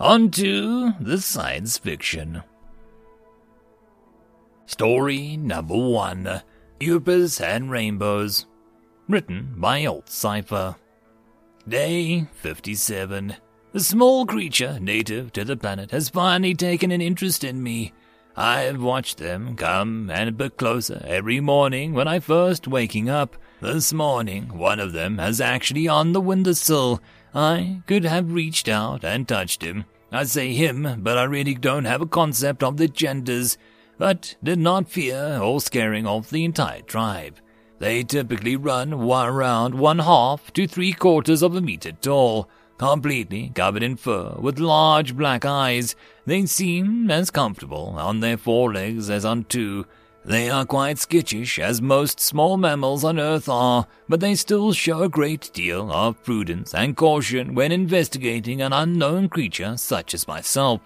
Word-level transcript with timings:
On 0.00 0.30
to 0.30 0.92
the 1.00 1.20
science 1.20 1.76
fiction. 1.76 2.44
Story 4.66 5.36
number 5.36 5.76
one 5.76 6.42
Pupas 6.78 7.40
and 7.40 7.68
Rainbows. 7.68 8.46
Written 9.08 9.54
by 9.56 9.84
Alt 9.84 10.08
Cipher. 10.08 10.76
Day 11.66 12.28
57. 12.32 13.34
The 13.72 13.80
small 13.80 14.24
creature 14.24 14.78
native 14.78 15.32
to 15.32 15.44
the 15.44 15.56
planet 15.56 15.90
has 15.90 16.08
finally 16.08 16.54
taken 16.54 16.92
an 16.92 17.00
interest 17.00 17.42
in 17.42 17.60
me. 17.60 17.92
I 18.36 18.60
have 18.60 18.80
watched 18.80 19.18
them 19.18 19.56
come 19.56 20.10
and 20.10 20.36
bit 20.36 20.58
closer 20.58 21.02
every 21.04 21.40
morning 21.40 21.92
when 21.92 22.06
I 22.06 22.20
first 22.20 22.68
waking 22.68 23.10
up. 23.10 23.36
This 23.60 23.92
morning, 23.92 24.56
one 24.56 24.78
of 24.78 24.92
them 24.92 25.18
has 25.18 25.40
actually 25.40 25.88
on 25.88 26.12
the 26.12 26.20
windowsill, 26.20 27.02
I 27.34 27.82
could 27.86 28.04
have 28.04 28.32
reached 28.32 28.68
out 28.68 29.04
and 29.04 29.28
touched 29.28 29.62
him. 29.62 29.84
I 30.10 30.24
say 30.24 30.54
him, 30.54 31.00
but 31.02 31.18
I 31.18 31.24
really 31.24 31.54
don't 31.54 31.84
have 31.84 32.00
a 32.00 32.06
concept 32.06 32.62
of 32.62 32.78
the 32.78 32.88
genders, 32.88 33.58
but 33.98 34.36
did 34.42 34.58
not 34.58 34.88
fear 34.88 35.38
or 35.42 35.60
scaring 35.60 36.06
off 36.06 36.30
the 36.30 36.44
entire 36.44 36.80
tribe. 36.80 37.36
They 37.78 38.02
typically 38.02 38.56
run 38.56 38.94
around 38.94 39.74
one 39.74 39.98
half 40.00 40.52
to 40.54 40.66
three 40.66 40.92
quarters 40.92 41.42
of 41.42 41.54
a 41.54 41.60
meter 41.60 41.92
tall, 41.92 42.48
completely 42.78 43.52
covered 43.54 43.82
in 43.82 43.96
fur, 43.96 44.34
with 44.38 44.58
large 44.58 45.16
black 45.16 45.44
eyes. 45.44 45.94
They 46.26 46.46
seem 46.46 47.10
as 47.10 47.30
comfortable 47.30 47.94
on 47.98 48.20
their 48.20 48.36
forelegs 48.36 49.10
as 49.10 49.24
on 49.24 49.44
two, 49.44 49.86
they 50.24 50.50
are 50.50 50.66
quite 50.66 50.98
skittish, 50.98 51.58
as 51.58 51.80
most 51.80 52.20
small 52.20 52.56
mammals 52.56 53.04
on 53.04 53.18
Earth 53.18 53.48
are, 53.48 53.86
but 54.08 54.20
they 54.20 54.34
still 54.34 54.72
show 54.72 55.02
a 55.02 55.08
great 55.08 55.50
deal 55.54 55.90
of 55.90 56.22
prudence 56.22 56.74
and 56.74 56.96
caution 56.96 57.54
when 57.54 57.72
investigating 57.72 58.60
an 58.60 58.72
unknown 58.72 59.28
creature 59.28 59.76
such 59.76 60.12
as 60.14 60.28
myself. 60.28 60.80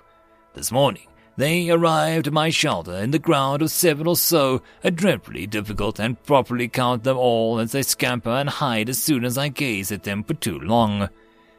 This 0.54 0.70
morning, 0.70 1.08
they 1.36 1.70
arrived 1.70 2.26
at 2.26 2.32
my 2.32 2.50
shelter 2.50 2.94
in 2.94 3.10
the 3.10 3.18
crowd 3.18 3.62
of 3.62 3.70
seven 3.70 4.06
or 4.06 4.16
so, 4.16 4.62
a 4.84 4.90
dreadfully 4.90 5.46
difficult 5.46 5.98
and 5.98 6.22
properly 6.24 6.68
count 6.68 7.04
them 7.04 7.16
all 7.16 7.58
as 7.58 7.72
they 7.72 7.82
scamper 7.82 8.30
and 8.30 8.50
hide 8.50 8.90
as 8.90 9.02
soon 9.02 9.24
as 9.24 9.38
I 9.38 9.48
gaze 9.48 9.90
at 9.90 10.02
them 10.02 10.24
for 10.24 10.34
too 10.34 10.58
long. 10.58 11.08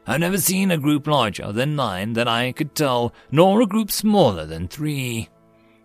I've 0.06 0.20
never 0.20 0.38
seen 0.38 0.70
a 0.70 0.78
group 0.78 1.08
larger 1.08 1.52
than 1.52 1.76
nine 1.76 2.14
that 2.14 2.28
I 2.28 2.52
could 2.52 2.76
tell, 2.76 3.14
nor 3.32 3.62
a 3.62 3.66
group 3.66 3.90
smaller 3.90 4.46
than 4.46 4.68
three. 4.68 5.30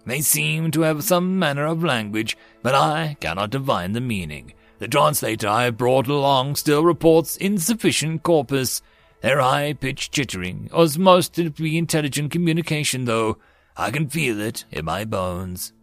They 0.09 0.23
seem 0.23 0.71
to 0.71 0.81
have 0.81 1.05
some 1.05 1.39
manner 1.39 1.67
of 1.67 1.85
language, 1.85 2.35
but 2.63 2.75
I 2.75 3.19
cannot 3.21 3.51
divine 3.51 3.93
the 3.93 4.01
meaning. 4.01 4.55
The 4.79 4.89
translator 4.89 5.49
I 5.49 5.65
have 5.65 5.77
brought 5.77 6.09
along 6.09 6.57
still 6.57 6.83
reports 6.83 7.37
insufficient 7.37 8.23
corpus. 8.23 8.81
Their 9.21 9.41
high-pitched 9.41 10.11
chittering 10.11 10.71
was 10.73 10.97
most 10.97 11.35
to 11.35 11.51
be 11.51 11.77
intelligent 11.77 12.31
communication, 12.31 13.05
though. 13.05 13.37
I 13.77 13.91
can 13.91 14.09
feel 14.09 14.41
it 14.41 14.65
in 14.71 14.87
my 14.87 15.05
bones. 15.05 15.75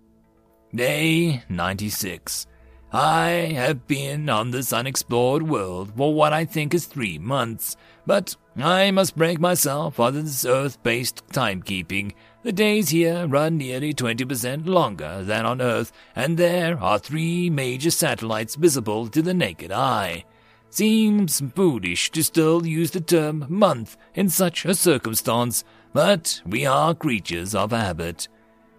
Day 0.74 1.44
96. 1.48 2.48
I 2.92 3.28
have 3.54 3.86
been 3.86 4.28
on 4.28 4.50
this 4.50 4.74
unexplored 4.74 5.44
world 5.44 5.92
for 5.96 6.16
what 6.16 6.34
I 6.34 6.46
think 6.46 6.74
is 6.74 6.86
three 6.86 7.20
months, 7.20 7.78
but 8.08 8.36
I 8.58 8.90
must 8.90 9.16
break 9.16 9.40
myself 9.40 10.00
of 10.00 10.16
this 10.16 10.46
earth-based 10.46 11.28
timekeeping. 11.28 12.14
The 12.46 12.52
days 12.52 12.90
here 12.90 13.26
run 13.26 13.58
nearly 13.58 13.92
20% 13.92 14.68
longer 14.68 15.24
than 15.24 15.48
on 15.48 15.62
Earth, 15.62 15.92
and 16.16 16.38
there 16.38 16.80
are 16.80 17.00
three 17.00 17.50
major 17.50 17.90
satellites 17.90 18.54
visible 18.54 19.08
to 19.08 19.24
the 19.24 19.34
naked 19.34 19.72
eye. 19.72 20.26
Seems 20.70 21.42
foolish 21.56 22.12
to 22.12 22.24
still 22.24 22.64
use 22.64 22.92
the 22.92 23.02
term 23.02 23.48
month 23.50 23.98
in 24.14 24.30
such 24.30 24.64
a 24.64 24.76
circumstance, 24.76 25.64
but 25.92 26.40
we 26.46 26.68
are 26.68 26.94
creatures 26.94 27.56
of 27.56 27.72
habit. 27.72 28.28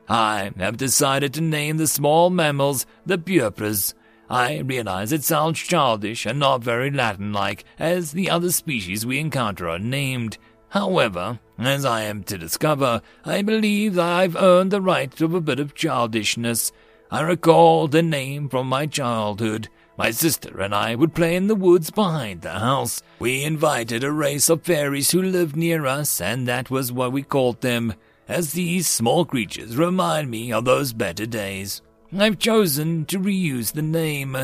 I 0.09 0.53
have 0.59 0.77
decided 0.77 1.35
to 1.35 1.41
name 1.41 1.79
the 1.79 1.89
small 1.89 2.31
mammals 2.31 2.87
the 3.05 3.19
pupas. 3.19 3.95
I 4.31 4.59
realize 4.59 5.11
it 5.11 5.25
sounds 5.25 5.59
childish 5.59 6.25
and 6.25 6.39
not 6.39 6.63
very 6.63 6.93
Latin 6.93 7.33
like, 7.33 7.65
as 7.81 8.13
the 8.13 8.31
other 8.31 8.53
species 8.53 9.05
we 9.05 9.19
encounter 9.19 9.69
are 9.69 9.81
named. 9.81 10.39
However, 10.71 11.39
as 11.59 11.85
I 11.85 12.03
am 12.03 12.23
to 12.25 12.37
discover, 12.37 13.01
I 13.25 13.43
believe 13.43 13.95
that 13.95 14.07
I've 14.07 14.37
earned 14.37 14.71
the 14.71 14.81
right 14.81 15.21
of 15.21 15.33
a 15.35 15.41
bit 15.41 15.61
of 15.61 15.75
childishness. 15.75 16.73
I 17.11 17.23
recall 17.23 17.89
the 17.89 18.03
name 18.03 18.49
from 18.49 18.67
my 18.69 18.87
childhood. 18.87 19.69
My 19.97 20.11
sister 20.11 20.61
and 20.61 20.75
I 20.75 20.95
would 20.95 21.15
play 21.15 21.37
in 21.37 21.47
the 21.47 21.55
woods 21.55 21.91
behind 21.91 22.43
the 22.43 22.59
house. 22.59 23.03
We 23.19 23.45
invited 23.45 24.05
a 24.05 24.13
race 24.13 24.51
of 24.51 24.63
fairies 24.63 25.11
who 25.13 25.23
lived 25.23 25.57
near 25.57 25.87
us, 25.87 26.21
and 26.21 26.47
that 26.47 26.69
was 26.69 26.93
what 26.93 27.13
we 27.13 27.23
called 27.23 27.63
them, 27.63 27.95
as 28.29 28.53
these 28.53 28.87
small 28.87 29.25
creatures 29.25 29.77
remind 29.77 30.31
me 30.31 30.53
of 30.53 30.67
those 30.67 30.93
better 30.93 31.25
days. 31.25 31.81
I've 32.17 32.39
chosen 32.39 33.07
to 33.07 33.19
reuse 33.19 33.73
the 33.73 33.83
name. 33.83 34.37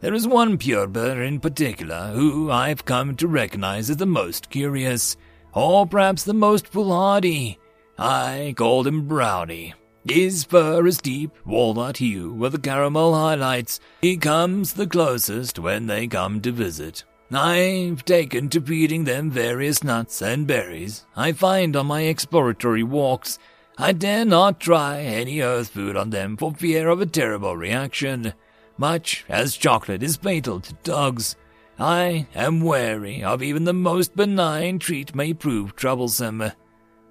There 0.00 0.14
is 0.14 0.28
one 0.28 0.58
pupa 0.58 1.20
in 1.20 1.40
particular 1.40 2.12
who 2.14 2.50
I've 2.50 2.84
come 2.84 3.16
to 3.16 3.26
recognize 3.26 3.90
as 3.90 3.96
the 3.96 4.06
most 4.06 4.50
curious 4.50 5.16
or 5.54 5.86
perhaps 5.86 6.24
the 6.24 6.34
most 6.34 6.66
foolhardy. 6.66 7.58
I 7.98 8.54
called 8.56 8.86
him 8.86 9.06
Brownie. 9.06 9.74
His 10.06 10.44
fur 10.44 10.86
is 10.86 10.98
deep 10.98 11.30
walnut 11.46 11.96
hue 11.96 12.32
with 12.32 12.52
the 12.52 12.58
caramel 12.58 13.14
highlights. 13.14 13.80
He 14.02 14.16
comes 14.16 14.74
the 14.74 14.86
closest 14.86 15.58
when 15.58 15.86
they 15.86 16.06
come 16.06 16.40
to 16.42 16.52
visit. 16.52 17.04
I've 17.32 18.04
taken 18.04 18.48
to 18.50 18.60
feeding 18.60 19.04
them 19.04 19.30
various 19.30 19.82
nuts 19.82 20.20
and 20.20 20.46
berries 20.46 21.06
I 21.16 21.32
find 21.32 21.74
on 21.74 21.86
my 21.86 22.02
exploratory 22.02 22.82
walks. 22.82 23.38
I 23.78 23.92
dare 23.92 24.24
not 24.24 24.60
try 24.60 25.00
any 25.00 25.40
earth 25.40 25.68
food 25.68 25.96
on 25.96 26.10
them 26.10 26.36
for 26.36 26.52
fear 26.52 26.88
of 26.88 27.00
a 27.00 27.06
terrible 27.06 27.56
reaction, 27.56 28.34
much 28.76 29.24
as 29.28 29.56
chocolate 29.56 30.02
is 30.02 30.16
fatal 30.16 30.60
to 30.60 30.74
dogs. 30.82 31.34
I 31.78 32.28
am 32.34 32.60
wary 32.60 33.24
of 33.24 33.42
even 33.42 33.64
the 33.64 33.72
most 33.72 34.14
benign 34.14 34.78
treat 34.78 35.14
may 35.14 35.32
prove 35.32 35.74
troublesome. 35.74 36.52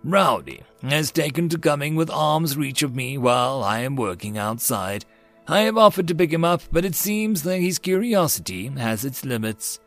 Rowdy 0.06 0.62
has 0.82 1.12
taken 1.12 1.50
to 1.50 1.58
coming 1.58 1.96
with 1.96 2.10
arm's 2.10 2.56
reach 2.56 2.82
of 2.82 2.96
me 2.96 3.18
while 3.18 3.64
I 3.64 3.80
am 3.80 3.96
working 3.96 4.38
outside. 4.38 5.06
I 5.48 5.62
have 5.62 5.78
offered 5.78 6.08
to 6.08 6.16
pick 6.16 6.32
him 6.32 6.46
up, 6.46 6.62
but 6.72 6.86
it 6.86 6.96
seems 6.96 7.44
that 7.44 7.60
his 7.60 7.80
curiosity 7.80 8.68
has 8.68 9.04
its 9.04 9.26
limits. 9.26 9.80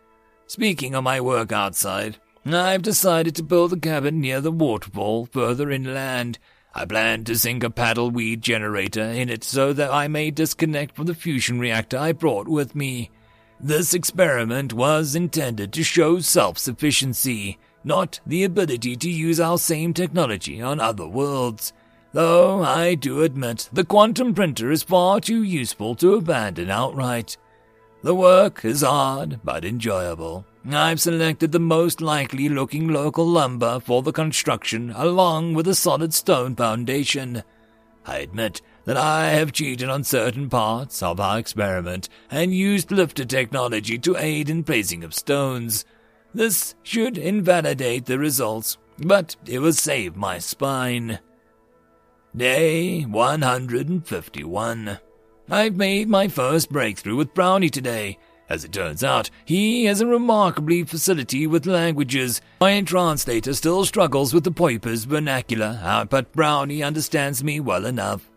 Speaking 0.46 0.94
of 0.94 1.04
my 1.04 1.20
work 1.20 1.52
outside, 1.52 2.18
I've 2.44 2.82
decided 2.82 3.34
to 3.36 3.42
build 3.42 3.72
a 3.72 3.76
cabin 3.78 4.20
near 4.20 4.40
the 4.40 4.52
waterfall 4.52 5.26
further 5.26 5.70
inland. 5.70 6.38
I 6.74 6.84
plan 6.84 7.24
to 7.24 7.38
sink 7.38 7.64
a 7.64 7.70
paddle 7.70 8.10
weed 8.10 8.42
generator 8.42 9.02
in 9.02 9.30
it 9.30 9.42
so 9.42 9.72
that 9.72 9.90
I 9.92 10.08
may 10.08 10.30
disconnect 10.30 10.94
from 10.94 11.06
the 11.06 11.14
fusion 11.14 11.58
reactor 11.58 11.96
I 11.96 12.12
brought 12.12 12.46
with 12.46 12.74
me. 12.74 13.10
This 13.58 13.94
experiment 13.94 14.74
was 14.74 15.14
intended 15.14 15.72
to 15.72 15.82
show 15.82 16.20
self-sufficiency, 16.20 17.58
not 17.84 18.20
the 18.26 18.44
ability 18.44 18.96
to 18.96 19.10
use 19.10 19.40
our 19.40 19.56
same 19.56 19.94
technology 19.94 20.60
on 20.60 20.78
other 20.78 21.06
worlds. 21.06 21.72
Though 22.12 22.62
I 22.62 22.94
do 22.94 23.22
admit 23.22 23.68
the 23.72 23.84
quantum 23.84 24.34
printer 24.34 24.70
is 24.70 24.82
far 24.82 25.20
too 25.20 25.42
useful 25.42 25.94
to 25.96 26.14
abandon 26.14 26.70
outright. 26.70 27.36
The 28.02 28.14
work 28.14 28.64
is 28.64 28.82
hard 28.82 29.40
but 29.42 29.64
enjoyable. 29.64 30.44
I've 30.70 31.00
selected 31.00 31.52
the 31.52 31.58
most 31.58 32.00
likely 32.00 32.48
looking 32.48 32.88
local 32.88 33.26
lumber 33.26 33.80
for 33.80 34.02
the 34.02 34.12
construction 34.12 34.92
along 34.94 35.54
with 35.54 35.66
a 35.66 35.74
solid 35.74 36.12
stone 36.12 36.54
foundation. 36.56 37.42
I 38.04 38.18
admit 38.18 38.60
that 38.86 38.96
I 38.96 39.30
have 39.30 39.52
cheated 39.52 39.88
on 39.88 40.04
certain 40.04 40.48
parts 40.48 41.02
of 41.02 41.20
our 41.20 41.38
experiment 41.38 42.08
and 42.30 42.54
used 42.54 42.90
lifter 42.90 43.24
technology 43.24 43.98
to 43.98 44.16
aid 44.16 44.48
in 44.48 44.64
placing 44.64 45.04
of 45.04 45.12
stones. 45.12 45.84
This 46.32 46.74
should 46.82 47.18
invalidate 47.18 48.06
the 48.06 48.18
results, 48.18 48.78
but 48.98 49.36
it 49.44 49.58
will 49.58 49.72
save 49.72 50.16
my 50.16 50.38
spine. 50.38 51.18
Day 52.34 53.02
151. 53.02 54.98
I've 55.50 55.76
made 55.76 56.08
my 56.08 56.28
first 56.28 56.70
breakthrough 56.70 57.16
with 57.16 57.34
Brownie 57.34 57.70
today. 57.70 58.18
As 58.48 58.64
it 58.64 58.72
turns 58.72 59.02
out, 59.02 59.30
he 59.44 59.86
has 59.86 60.00
a 60.00 60.06
remarkably 60.06 60.84
facility 60.84 61.48
with 61.48 61.66
languages. 61.66 62.40
My 62.60 62.80
translator 62.82 63.52
still 63.54 63.84
struggles 63.84 64.32
with 64.32 64.44
the 64.44 64.52
Poiper's 64.52 65.04
vernacular, 65.04 65.80
uh, 65.82 66.04
but 66.04 66.32
Brownie 66.32 66.84
understands 66.84 67.42
me 67.42 67.58
well 67.58 67.84
enough. 67.84 68.30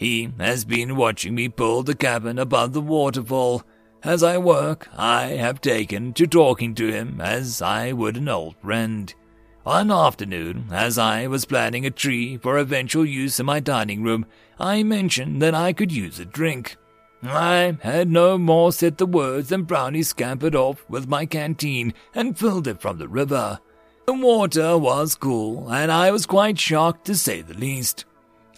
He 0.00 0.32
has 0.38 0.64
been 0.64 0.96
watching 0.96 1.34
me 1.34 1.50
pull 1.50 1.82
the 1.82 1.94
cabin 1.94 2.38
above 2.38 2.72
the 2.72 2.80
waterfall. 2.80 3.62
As 4.02 4.22
I 4.22 4.38
work, 4.38 4.88
I 4.96 5.24
have 5.32 5.60
taken 5.60 6.14
to 6.14 6.26
talking 6.26 6.74
to 6.76 6.90
him 6.90 7.20
as 7.20 7.60
I 7.60 7.92
would 7.92 8.16
an 8.16 8.26
old 8.26 8.56
friend. 8.62 9.14
One 9.62 9.90
afternoon, 9.90 10.68
as 10.72 10.96
I 10.96 11.26
was 11.26 11.44
planting 11.44 11.84
a 11.84 11.90
tree 11.90 12.38
for 12.38 12.56
eventual 12.56 13.04
use 13.04 13.38
in 13.38 13.44
my 13.44 13.60
dining 13.60 14.02
room, 14.02 14.24
I 14.58 14.82
mentioned 14.84 15.42
that 15.42 15.54
I 15.54 15.74
could 15.74 15.92
use 15.92 16.18
a 16.18 16.24
drink. 16.24 16.78
I 17.22 17.76
had 17.82 18.08
no 18.08 18.38
more 18.38 18.72
said 18.72 18.96
the 18.96 19.04
words 19.04 19.50
than 19.50 19.64
Brownie 19.64 20.02
scampered 20.02 20.54
off 20.54 20.82
with 20.88 21.08
my 21.08 21.26
canteen 21.26 21.92
and 22.14 22.38
filled 22.38 22.68
it 22.68 22.80
from 22.80 22.96
the 22.96 23.06
river. 23.06 23.60
The 24.06 24.14
water 24.14 24.78
was 24.78 25.14
cool, 25.14 25.70
and 25.70 25.92
I 25.92 26.10
was 26.10 26.24
quite 26.24 26.58
shocked 26.58 27.04
to 27.04 27.14
say 27.14 27.42
the 27.42 27.52
least. 27.52 28.06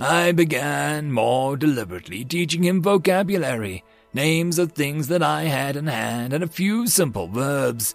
I 0.01 0.33
began 0.33 1.13
more 1.13 1.57
deliberately 1.57 2.25
teaching 2.25 2.65
him 2.65 2.83
vocabulary, 2.83 3.85
names 4.13 4.59
of 4.59 4.73
things 4.73 5.09
that 5.09 5.23
I 5.23 5.45
had 5.45 5.77
in 5.77 5.87
hand, 5.87 6.33
and 6.33 6.43
a 6.43 6.49
few 6.49 6.87
simple 6.87 7.29
verbs. 7.29 7.95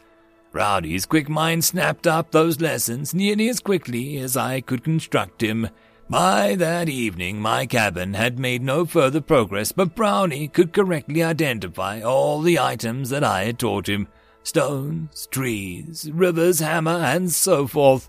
Rowdy's 0.53 1.05
quick 1.05 1.29
mind 1.29 1.65
snapped 1.65 2.07
up 2.07 2.31
those 2.31 2.61
lessons 2.61 3.13
nearly 3.13 3.49
as 3.49 3.59
quickly 3.59 4.17
as 4.17 4.37
I 4.37 4.61
could 4.61 4.83
construct 4.83 5.41
him. 5.41 5.69
By 6.09 6.55
that 6.55 6.87
evening, 6.87 7.41
my 7.41 7.65
cabin 7.65 8.13
had 8.13 8.39
made 8.39 8.61
no 8.61 8.85
further 8.85 9.19
progress, 9.19 9.73
but 9.73 9.93
Brownie 9.93 10.47
could 10.47 10.71
correctly 10.71 11.21
identify 11.21 12.01
all 12.01 12.41
the 12.41 12.59
items 12.59 13.09
that 13.09 13.23
I 13.23 13.43
had 13.43 13.59
taught 13.59 13.89
him 13.89 14.07
stones, 14.43 15.27
trees, 15.29 16.09
rivers, 16.13 16.59
hammer, 16.59 16.91
and 16.91 17.29
so 17.31 17.67
forth. 17.67 18.07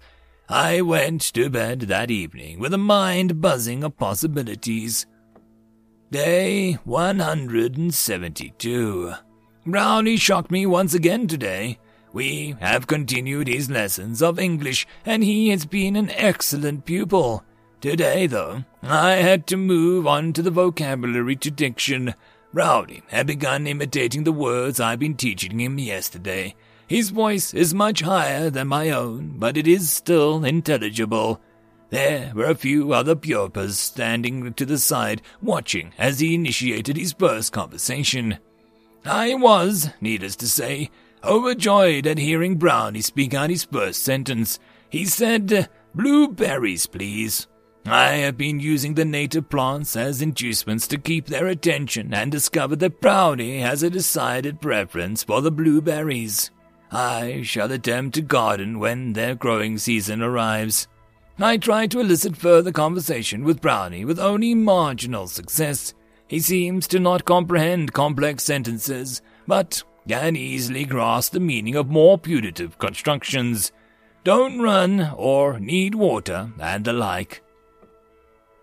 I 0.50 0.80
went 0.80 1.20
to 1.34 1.50
bed 1.50 1.80
that 1.80 2.10
evening 2.10 2.58
with 2.58 2.72
a 2.72 2.78
mind 2.78 3.38
buzzing 3.38 3.84
of 3.84 3.98
possibilities. 3.98 5.04
Day 6.10 6.72
172. 6.84 9.12
Brownie 9.66 10.16
shocked 10.16 10.50
me 10.50 10.64
once 10.64 10.94
again 10.94 11.26
today. 11.26 11.78
We 12.14 12.56
have 12.60 12.86
continued 12.86 13.46
his 13.46 13.68
lessons 13.68 14.22
of 14.22 14.38
English, 14.38 14.86
and 15.04 15.22
he 15.22 15.50
has 15.50 15.66
been 15.66 15.96
an 15.96 16.08
excellent 16.12 16.86
pupil. 16.86 17.44
Today, 17.82 18.26
though, 18.26 18.64
I 18.82 19.16
had 19.16 19.46
to 19.48 19.58
move 19.58 20.06
on 20.06 20.32
to 20.32 20.40
the 20.40 20.50
vocabulary 20.50 21.36
to 21.36 21.50
diction. 21.50 22.14
Rowdy 22.54 23.02
had 23.08 23.26
begun 23.26 23.66
imitating 23.66 24.24
the 24.24 24.32
words 24.32 24.80
I'd 24.80 24.98
been 24.98 25.14
teaching 25.14 25.60
him 25.60 25.78
yesterday. 25.78 26.54
His 26.88 27.10
voice 27.10 27.52
is 27.52 27.74
much 27.74 28.00
higher 28.00 28.48
than 28.48 28.68
my 28.68 28.88
own, 28.88 29.34
but 29.36 29.58
it 29.58 29.66
is 29.66 29.92
still 29.92 30.42
intelligible. 30.42 31.38
There 31.90 32.32
were 32.34 32.46
a 32.46 32.54
few 32.54 32.94
other 32.94 33.14
pupils 33.14 33.78
standing 33.78 34.54
to 34.54 34.64
the 34.64 34.78
side, 34.78 35.20
watching 35.42 35.92
as 35.98 36.20
he 36.20 36.34
initiated 36.34 36.96
his 36.96 37.12
first 37.12 37.52
conversation. 37.52 38.38
I 39.04 39.34
was, 39.34 39.90
needless 40.00 40.34
to 40.36 40.48
say, 40.48 40.90
overjoyed 41.22 42.06
at 42.06 42.16
hearing 42.16 42.56
Brownie 42.56 43.02
speak 43.02 43.34
out 43.34 43.50
his 43.50 43.64
first 43.64 44.02
sentence. 44.02 44.58
He 44.88 45.04
said, 45.04 45.68
Blueberries, 45.94 46.86
please. 46.86 47.46
I 47.84 48.12
have 48.16 48.38
been 48.38 48.60
using 48.60 48.94
the 48.94 49.04
native 49.04 49.50
plants 49.50 49.94
as 49.94 50.22
inducements 50.22 50.86
to 50.88 50.98
keep 50.98 51.26
their 51.26 51.48
attention 51.48 52.14
and 52.14 52.32
discovered 52.32 52.80
that 52.80 53.00
Brownie 53.00 53.60
has 53.60 53.82
a 53.82 53.90
decided 53.90 54.60
preference 54.60 55.22
for 55.22 55.42
the 55.42 55.50
blueberries. 55.50 56.50
I 56.90 57.42
shall 57.42 57.70
attempt 57.70 58.14
to 58.14 58.22
garden 58.22 58.78
when 58.78 59.12
their 59.12 59.34
growing 59.34 59.78
season 59.78 60.22
arrives. 60.22 60.88
I 61.38 61.56
tried 61.56 61.90
to 61.92 62.00
elicit 62.00 62.36
further 62.36 62.72
conversation 62.72 63.44
with 63.44 63.60
Brownie 63.60 64.04
with 64.04 64.18
only 64.18 64.54
marginal 64.54 65.28
success. 65.28 65.94
He 66.26 66.40
seems 66.40 66.86
to 66.88 66.98
not 66.98 67.24
comprehend 67.24 67.92
complex 67.92 68.44
sentences, 68.44 69.22
but 69.46 69.82
can 70.08 70.36
easily 70.36 70.84
grasp 70.84 71.32
the 71.32 71.40
meaning 71.40 71.76
of 71.76 71.88
more 71.88 72.18
putative 72.18 72.78
constructions. 72.78 73.72
Don't 74.24 74.60
run 74.60 75.12
or 75.16 75.60
need 75.60 75.94
water 75.94 76.50
and 76.60 76.84
the 76.84 76.92
like. 76.92 77.42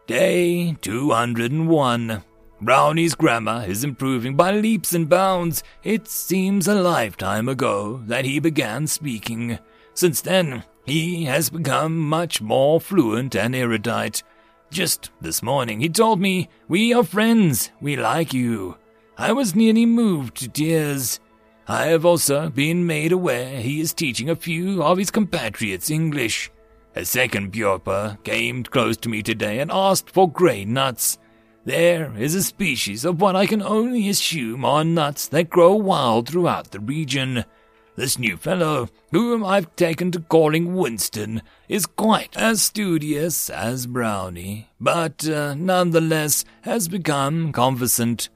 Day 0.08 0.76
201. 0.82 2.24
Brownie's 2.62 3.16
grammar 3.16 3.66
is 3.68 3.84
improving 3.84 4.36
by 4.36 4.52
leaps 4.52 4.94
and 4.94 5.10
bounds. 5.10 5.64
It 5.84 6.08
seems 6.08 6.68
a 6.68 6.76
lifetime 6.76 7.50
ago 7.50 8.02
that 8.08 8.26
he 8.26 8.40
began 8.40 8.88
speaking. 8.88 9.60
Since 9.94 10.22
then, 10.22 10.64
he 10.86 11.26
has 11.26 11.50
become 11.50 11.98
much 11.98 12.42
more 12.42 12.80
fluent 12.80 13.36
and 13.36 13.56
erudite. 13.56 14.24
Just 14.72 15.12
this 15.20 15.44
morning 15.44 15.82
he 15.82 15.90
told 15.90 16.20
me, 16.20 16.50
We 16.68 16.94
are 16.94 17.04
friends, 17.04 17.72
we 17.82 17.96
like 17.96 18.34
you. 18.34 18.78
I 19.18 19.34
was 19.34 19.56
nearly 19.56 19.86
moved 19.86 20.36
to 20.38 20.50
tears. 20.50 21.20
I 21.68 21.88
have 21.88 22.06
also 22.06 22.50
been 22.50 22.86
made 22.86 23.12
aware 23.12 23.60
he 23.60 23.82
is 23.82 23.94
teaching 23.94 24.30
a 24.30 24.36
few 24.36 24.84
of 24.84 24.98
his 24.98 25.12
compatriots 25.12 25.90
English. 25.90 26.52
A 26.96 27.04
second 27.04 27.52
pupil 27.52 28.18
came 28.24 28.64
close 28.64 28.96
to 28.98 29.10
me 29.10 29.22
today 29.22 29.60
and 29.60 29.72
asked 29.72 30.10
for 30.10 30.32
grey 30.32 30.64
nuts. 30.64 31.18
There 31.66 32.14
is 32.16 32.36
a 32.36 32.44
species 32.44 33.04
of 33.06 33.20
what 33.20 33.36
I 33.36 33.48
can 33.48 33.64
only 33.64 34.08
assume 34.08 34.64
are 34.64 34.84
nuts 34.84 35.28
that 35.30 35.50
grow 35.50 35.74
wild 35.74 36.30
throughout 36.30 36.70
the 36.70 36.80
region. 36.80 37.44
This 37.96 38.20
new 38.20 38.38
fellow, 38.38 38.88
whom 39.12 39.44
I've 39.44 39.76
taken 39.76 40.12
to 40.12 40.20
calling 40.20 40.76
Winston, 40.76 41.42
is 41.68 41.88
quite 41.88 42.38
as 42.38 42.62
studious 42.62 43.50
as 43.50 43.88
Brownie, 43.88 44.70
but 44.80 45.28
uh, 45.28 45.56
nonetheless 45.56 46.46
has 46.62 46.88
become 46.88 47.52
conversant. 47.52 48.30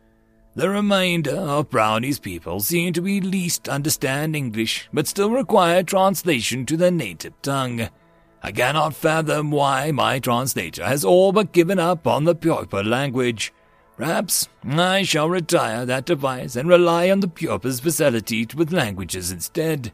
The 0.55 0.71
remainder 0.71 1.35
of 1.35 1.69
Brownie's 1.69 2.17
people 2.17 2.61
seem 2.61 2.93
to 2.93 3.01
be 3.01 3.21
least 3.21 3.69
understand 3.69 4.35
English, 4.35 4.89
but 4.91 5.07
still 5.07 5.29
require 5.29 5.83
translation 5.83 6.65
to 6.65 6.75
their 6.75 6.89
native 6.89 7.39
tongue. 7.43 7.89
I 8.41 8.51
cannot 8.51 8.95
fathom 8.95 9.51
why 9.51 9.91
my 9.91 10.19
translator 10.19 10.85
has 10.85 11.03
all 11.03 11.31
but 11.31 11.51
given 11.51 11.79
up 11.79 12.07
on 12.07 12.23
the 12.23 12.35
Purple 12.35 12.83
language. 12.83 13.53
Perhaps 13.97 14.47
I 14.65 15.03
shall 15.03 15.29
retire 15.29 15.85
that 15.85 16.05
device 16.05 16.55
and 16.55 16.69
rely 16.69 17.11
on 17.11 17.19
the 17.19 17.27
Purple's 17.27 17.81
facility 17.81 18.47
with 18.55 18.71
languages 18.71 19.31
instead. 19.31 19.91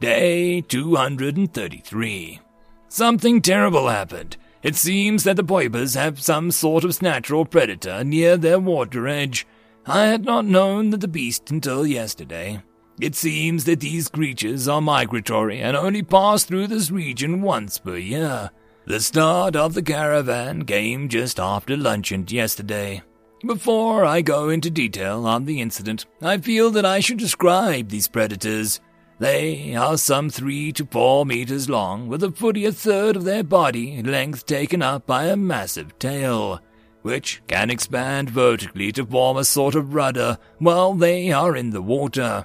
Day 0.00 0.60
233. 0.62 2.40
Something 2.88 3.40
terrible 3.40 3.88
happened. 3.88 4.36
It 4.62 4.74
seems 4.74 5.24
that 5.24 5.36
the 5.36 5.44
Poipers 5.44 5.94
have 5.94 6.20
some 6.20 6.50
sort 6.50 6.84
of 6.84 7.00
natural 7.00 7.44
predator 7.44 8.02
near 8.02 8.36
their 8.36 8.58
water 8.58 9.06
edge. 9.06 9.46
I 9.86 10.06
had 10.06 10.24
not 10.24 10.44
known 10.44 10.90
that 10.90 11.00
the 11.00 11.08
beast 11.08 11.50
until 11.50 11.86
yesterday. 11.86 12.62
It 13.00 13.14
seems 13.14 13.64
that 13.64 13.80
these 13.80 14.08
creatures 14.08 14.68
are 14.68 14.82
migratory 14.82 15.60
and 15.60 15.74
only 15.74 16.02
pass 16.02 16.44
through 16.44 16.66
this 16.66 16.90
region 16.90 17.40
once 17.40 17.78
per 17.78 17.96
year. 17.96 18.50
The 18.84 19.00
start 19.00 19.56
of 19.56 19.72
the 19.72 19.82
caravan 19.82 20.66
came 20.66 21.08
just 21.08 21.40
after 21.40 21.78
luncheon 21.78 22.26
yesterday. 22.28 23.02
Before 23.46 24.04
I 24.04 24.20
go 24.20 24.50
into 24.50 24.68
detail 24.68 25.26
on 25.26 25.46
the 25.46 25.62
incident, 25.62 26.04
I 26.20 26.36
feel 26.36 26.70
that 26.72 26.84
I 26.84 27.00
should 27.00 27.16
describe 27.16 27.88
these 27.88 28.06
predators. 28.06 28.80
They 29.18 29.74
are 29.74 29.96
some 29.96 30.28
three 30.28 30.70
to 30.72 30.84
four 30.84 31.24
meters 31.24 31.70
long, 31.70 32.06
with 32.06 32.22
a 32.22 32.30
fully 32.30 32.66
a 32.66 32.72
third 32.72 33.16
of 33.16 33.24
their 33.24 33.42
body 33.42 34.02
length 34.02 34.44
taken 34.44 34.82
up 34.82 35.06
by 35.06 35.24
a 35.26 35.36
massive 35.36 35.98
tail, 35.98 36.60
which 37.00 37.40
can 37.46 37.70
expand 37.70 38.28
vertically 38.28 38.92
to 38.92 39.06
form 39.06 39.38
a 39.38 39.44
sort 39.44 39.74
of 39.74 39.94
rudder 39.94 40.36
while 40.58 40.92
they 40.92 41.32
are 41.32 41.56
in 41.56 41.70
the 41.70 41.80
water. 41.80 42.44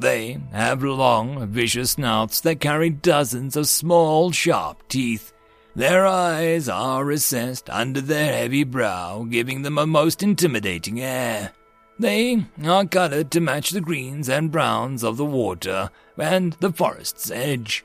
They 0.00 0.38
have 0.52 0.82
long, 0.82 1.46
vicious 1.48 1.92
snouts 1.92 2.40
that 2.40 2.60
carry 2.60 2.90
dozens 2.90 3.56
of 3.56 3.68
small, 3.68 4.32
sharp 4.32 4.88
teeth 4.88 5.32
their 5.74 6.04
eyes 6.04 6.68
are 6.68 7.04
recessed 7.04 7.70
under 7.70 8.00
their 8.00 8.32
heavy 8.32 8.64
brow, 8.64 9.24
giving 9.28 9.62
them 9.62 9.78
a 9.78 9.86
most 9.86 10.22
intimidating 10.22 11.00
air. 11.00 11.52
They 11.98 12.44
are 12.64 12.86
colored 12.86 13.30
to 13.30 13.40
match 13.40 13.70
the 13.70 13.80
greens 13.80 14.28
and 14.28 14.50
browns 14.50 15.04
of 15.04 15.16
the 15.16 15.24
water 15.24 15.90
and 16.18 16.54
the 16.54 16.72
forest's 16.72 17.30
edge. 17.30 17.84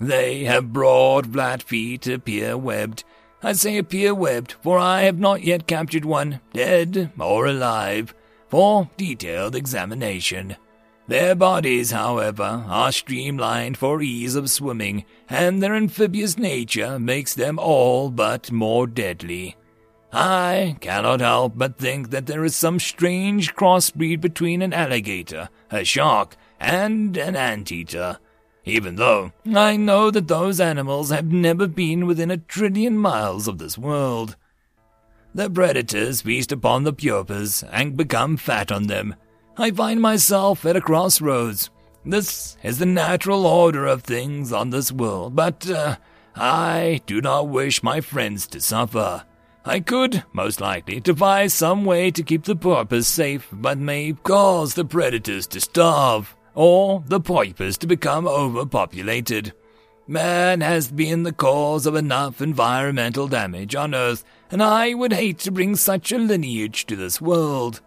They 0.00 0.44
have 0.44 0.72
broad, 0.72 1.32
flat 1.32 1.62
feet, 1.62 2.06
appear 2.06 2.56
webbed. 2.56 3.02
I 3.42 3.52
say 3.54 3.78
appear 3.78 4.14
webbed, 4.14 4.54
for 4.62 4.78
I 4.78 5.02
have 5.02 5.18
not 5.18 5.42
yet 5.42 5.66
captured 5.66 6.04
one, 6.04 6.40
dead 6.52 7.10
or 7.18 7.46
alive, 7.46 8.14
for 8.48 8.88
detailed 8.96 9.56
examination. 9.56 10.56
Their 11.06 11.34
bodies, 11.34 11.90
however, 11.90 12.64
are 12.66 12.90
streamlined 12.90 13.76
for 13.76 14.00
ease 14.00 14.34
of 14.34 14.48
swimming, 14.48 15.04
and 15.28 15.62
their 15.62 15.74
amphibious 15.74 16.38
nature 16.38 16.98
makes 16.98 17.34
them 17.34 17.58
all 17.58 18.10
but 18.10 18.50
more 18.50 18.86
deadly. 18.86 19.56
I 20.12 20.76
cannot 20.80 21.20
help 21.20 21.54
but 21.56 21.76
think 21.76 22.10
that 22.10 22.26
there 22.26 22.44
is 22.44 22.56
some 22.56 22.78
strange 22.78 23.54
crossbreed 23.54 24.20
between 24.20 24.62
an 24.62 24.72
alligator, 24.72 25.50
a 25.70 25.84
shark, 25.84 26.36
and 26.58 27.16
an 27.18 27.36
anteater, 27.36 28.18
even 28.64 28.96
though 28.96 29.32
I 29.54 29.76
know 29.76 30.10
that 30.10 30.28
those 30.28 30.60
animals 30.60 31.10
have 31.10 31.30
never 31.30 31.66
been 31.66 32.06
within 32.06 32.30
a 32.30 32.38
trillion 32.38 32.96
miles 32.96 33.46
of 33.46 33.58
this 33.58 33.76
world. 33.76 34.36
The 35.34 35.50
predators 35.50 36.22
feast 36.22 36.52
upon 36.52 36.84
the 36.84 36.92
pupas 36.92 37.64
and 37.72 37.96
become 37.96 38.36
fat 38.36 38.70
on 38.70 38.86
them. 38.86 39.16
I 39.56 39.70
find 39.70 40.00
myself 40.00 40.66
at 40.66 40.74
a 40.74 40.80
crossroads. 40.80 41.70
This 42.04 42.56
is 42.64 42.78
the 42.78 42.86
natural 42.86 43.46
order 43.46 43.86
of 43.86 44.02
things 44.02 44.52
on 44.52 44.70
this 44.70 44.90
world, 44.90 45.36
but 45.36 45.70
uh, 45.70 45.96
I 46.34 47.00
do 47.06 47.20
not 47.20 47.48
wish 47.48 47.80
my 47.80 48.00
friends 48.00 48.48
to 48.48 48.60
suffer. 48.60 49.24
I 49.64 49.78
could, 49.78 50.24
most 50.32 50.60
likely, 50.60 50.98
devise 50.98 51.54
some 51.54 51.84
way 51.84 52.10
to 52.10 52.22
keep 52.24 52.44
the 52.44 52.56
pupas 52.56 53.06
safe, 53.06 53.46
but 53.52 53.78
may 53.78 54.12
cause 54.24 54.74
the 54.74 54.84
predators 54.84 55.46
to 55.48 55.60
starve, 55.60 56.34
or 56.54 57.04
the 57.06 57.20
pupas 57.20 57.78
to 57.78 57.86
become 57.86 58.26
overpopulated. 58.26 59.52
Man 60.08 60.62
has 60.62 60.90
been 60.90 61.22
the 61.22 61.32
cause 61.32 61.86
of 61.86 61.94
enough 61.94 62.42
environmental 62.42 63.28
damage 63.28 63.76
on 63.76 63.94
Earth, 63.94 64.24
and 64.50 64.62
I 64.62 64.94
would 64.94 65.12
hate 65.12 65.38
to 65.40 65.52
bring 65.52 65.76
such 65.76 66.10
a 66.10 66.18
lineage 66.18 66.86
to 66.86 66.96
this 66.96 67.20
world. 67.20 67.80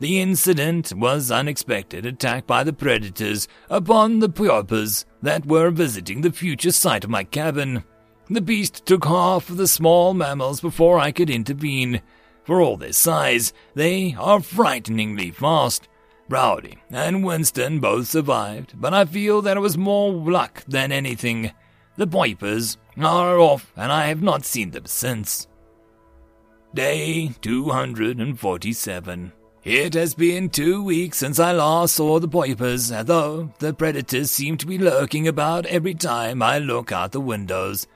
The 0.00 0.20
incident 0.20 0.92
was 0.94 1.30
unexpected 1.30 2.04
attack 2.04 2.46
by 2.46 2.64
the 2.64 2.72
predators 2.72 3.46
upon 3.70 4.18
the 4.18 4.28
pupas 4.28 5.04
that 5.22 5.46
were 5.46 5.70
visiting 5.70 6.20
the 6.20 6.32
future 6.32 6.72
site 6.72 7.04
of 7.04 7.10
my 7.10 7.24
cabin. 7.24 7.84
The 8.28 8.40
beast 8.40 8.84
took 8.86 9.04
half 9.04 9.48
of 9.50 9.56
the 9.56 9.68
small 9.68 10.12
mammals 10.12 10.60
before 10.60 10.98
I 10.98 11.12
could 11.12 11.30
intervene. 11.30 12.02
For 12.42 12.60
all 12.60 12.76
their 12.76 12.92
size, 12.92 13.52
they 13.74 14.16
are 14.18 14.40
frighteningly 14.40 15.30
fast. 15.30 15.88
Brownie 16.28 16.78
and 16.90 17.24
Winston 17.24 17.80
both 17.80 18.08
survived, 18.08 18.72
but 18.80 18.92
I 18.94 19.04
feel 19.04 19.42
that 19.42 19.56
it 19.56 19.60
was 19.60 19.78
more 19.78 20.10
luck 20.12 20.64
than 20.66 20.90
anything. 20.90 21.52
The 21.96 22.06
Vipers 22.06 22.78
are 22.98 23.38
off, 23.38 23.72
and 23.76 23.92
I 23.92 24.06
have 24.06 24.22
not 24.22 24.44
seen 24.44 24.70
them 24.72 24.86
since. 24.86 25.46
Day 26.74 27.28
247. 27.42 29.32
It 29.64 29.94
has 29.94 30.12
been 30.12 30.50
two 30.50 30.84
weeks 30.84 31.16
since 31.16 31.38
I 31.38 31.52
last 31.52 31.94
saw 31.94 32.18
the 32.18 32.26
Vipers, 32.26 32.90
though 32.90 33.50
the 33.60 33.72
predators 33.72 34.30
seem 34.30 34.58
to 34.58 34.66
be 34.66 34.76
lurking 34.76 35.26
about 35.26 35.64
every 35.64 35.94
time 35.94 36.42
I 36.42 36.58
look 36.58 36.92
out 36.92 37.12
the 37.12 37.20
windows. 37.20 37.86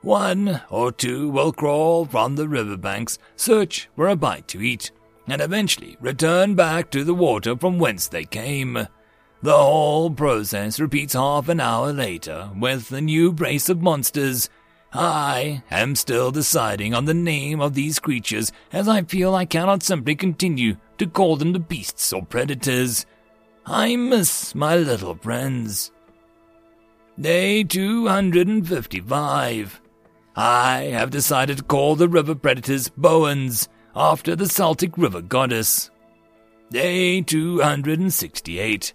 One 0.00 0.62
or 0.70 0.90
two 0.90 1.28
will 1.28 1.52
crawl 1.52 2.06
from 2.06 2.36
the 2.36 2.48
riverbanks, 2.48 3.18
search 3.36 3.90
for 3.94 4.08
a 4.08 4.16
bite 4.16 4.48
to 4.48 4.62
eat 4.62 4.90
and 5.26 5.42
eventually 5.42 5.98
return 6.00 6.54
back 6.54 6.90
to 6.92 7.04
the 7.04 7.12
water 7.12 7.54
from 7.58 7.78
whence 7.78 8.08
they 8.08 8.24
came. 8.24 8.88
The 9.42 9.52
whole 9.52 10.10
process 10.10 10.80
repeats 10.80 11.12
half 11.12 11.50
an 11.50 11.60
hour 11.60 11.92
later 11.92 12.48
with 12.58 12.90
a 12.90 13.02
new 13.02 13.32
brace 13.32 13.68
of 13.68 13.82
monsters. 13.82 14.48
I 14.94 15.62
am 15.70 15.94
still 15.94 16.30
deciding 16.30 16.94
on 16.94 17.04
the 17.04 17.12
name 17.12 17.60
of 17.60 17.74
these 17.74 17.98
creatures 17.98 18.50
as 18.72 18.88
I 18.88 19.02
feel 19.02 19.34
I 19.34 19.44
cannot 19.44 19.82
simply 19.82 20.14
continue 20.14 20.78
to 20.98 21.06
call 21.06 21.36
them 21.36 21.52
the 21.52 21.58
beasts 21.58 22.12
or 22.12 22.24
predators. 22.24 23.06
I 23.66 23.96
miss 23.96 24.54
my 24.54 24.76
little 24.76 25.14
friends. 25.14 25.90
Day 27.20 27.64
255. 27.64 29.80
I 30.36 30.82
have 30.92 31.10
decided 31.10 31.58
to 31.58 31.64
call 31.64 31.96
the 31.96 32.08
river 32.08 32.36
predators 32.36 32.88
Boans 32.90 33.66
after 33.96 34.36
the 34.36 34.48
Celtic 34.48 34.96
River 34.96 35.20
goddess. 35.20 35.90
Day 36.70 37.22
268. 37.22 38.92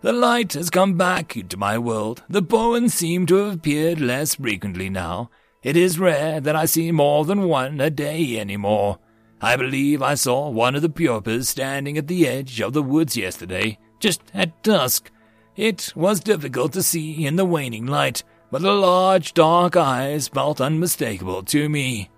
The 0.00 0.12
light 0.12 0.54
has 0.54 0.70
come 0.70 0.96
back 0.96 1.36
into 1.36 1.56
my 1.56 1.76
world. 1.76 2.22
The 2.28 2.42
Boans 2.42 2.92
seem 2.92 3.26
to 3.26 3.34
have 3.36 3.56
appeared 3.56 4.00
less 4.00 4.36
frequently 4.36 4.88
now. 4.88 5.30
It 5.62 5.76
is 5.76 5.98
rare 5.98 6.40
that 6.40 6.56
I 6.56 6.64
see 6.64 6.92
more 6.92 7.24
than 7.24 7.48
one 7.48 7.80
a 7.80 7.90
day 7.90 8.38
anymore. 8.38 8.98
I 9.40 9.56
believe 9.56 10.02
I 10.02 10.14
saw 10.14 10.48
one 10.48 10.74
of 10.74 10.82
the 10.82 10.88
pupas 10.88 11.48
standing 11.48 11.98
at 11.98 12.08
the 12.08 12.26
edge 12.26 12.60
of 12.60 12.72
the 12.72 12.82
woods 12.82 13.16
yesterday, 13.16 13.78
just 14.00 14.22
at 14.32 14.62
dusk. 14.62 15.10
It 15.56 15.92
was 15.94 16.20
difficult 16.20 16.72
to 16.72 16.82
see 16.82 17.26
in 17.26 17.36
the 17.36 17.44
waning 17.44 17.86
light, 17.86 18.22
but 18.50 18.62
the 18.62 18.72
large 18.72 19.34
dark 19.34 19.76
eyes 19.76 20.28
felt 20.28 20.60
unmistakable 20.60 21.42
to 21.44 21.68
me. 21.68 22.10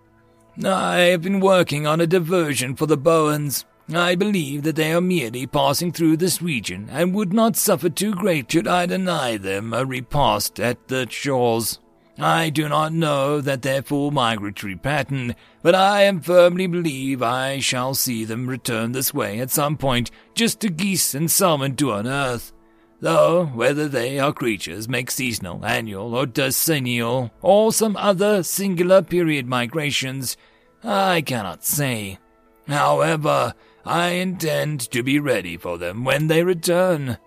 I 0.65 0.99
have 1.11 1.23
been 1.23 1.41
working 1.41 1.87
on 1.87 2.01
a 2.01 2.07
diversion 2.07 2.75
for 2.75 2.87
the 2.87 2.99
Boans. 2.99 3.65
I 3.95 4.17
believe 4.17 4.65
that 4.65 4.77
they 4.77 4.93
are 4.93 5.01
merely 5.01 5.47
passing 5.47 5.93
through 5.93 6.19
this 6.19 6.43
region 6.43 6.89
and 6.91 7.15
would 7.15 7.33
not 7.33 7.57
suffer 7.57 7.89
too 7.89 8.13
great 8.13 8.51
should 8.53 8.69
I 8.69 8.87
deny 8.87 9.37
them 9.39 9.73
a 9.73 9.85
repast 9.85 10.61
at 10.61 10.89
the 10.89 11.09
shores. 11.09 11.79
I 12.21 12.51
do 12.51 12.69
not 12.69 12.93
know 12.93 13.41
that 13.41 13.63
their 13.63 13.81
full 13.81 14.11
migratory 14.11 14.75
pattern, 14.75 15.37
but 15.63 15.77
I 15.77 16.03
am 16.03 16.21
firmly 16.21 16.67
believe 16.67 17.23
I 17.23 17.61
shall 17.61 17.95
see 17.95 18.25
them 18.25 18.49
return 18.49 18.91
this 18.91 19.15
way 19.15 19.39
at 19.39 19.53
some 19.53 19.77
point, 19.77 20.11
just 20.35 20.59
to 20.61 20.69
geese 20.69 21.15
and 21.15 21.31
salmon 21.31 21.77
to 21.77 21.93
unearth. 21.93 22.53
Though 23.01 23.47
whether 23.47 23.87
they 23.87 24.19
are 24.19 24.33
creatures 24.33 24.89
make 24.89 25.13
seasonal, 25.13 25.65
annual, 25.65 26.17
or 26.17 26.27
decennial, 26.27 27.31
or 27.41 27.73
some 27.73 27.97
other 27.97 28.43
singular 28.43 29.01
period 29.03 29.47
migrations, 29.47 30.37
I 30.83 31.21
cannot 31.21 31.65
say. 31.65 32.19
However, 32.67 33.55
I 33.85 34.09
intend 34.09 34.81
to 34.91 35.05
be 35.05 35.21
ready 35.21 35.57
for 35.57 35.79
them 35.79 36.05
when 36.05 36.27
they 36.27 36.43
return. 36.43 37.19